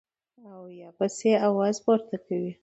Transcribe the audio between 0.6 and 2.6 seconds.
يا پسې اواز پورته کوي-